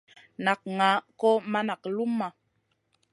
[0.43, 2.27] Nak ŋaʼa kò ma nak luma.